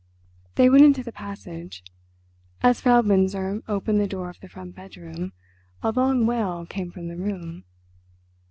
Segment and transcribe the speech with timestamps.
[0.55, 1.83] They went into the passage.
[2.63, 5.31] As Frau Binzer opened the door of the front bedroom,
[5.83, 7.65] a long wail came from the room.